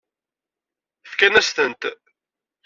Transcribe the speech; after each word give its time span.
Fkan-as-tent. 1.11 1.83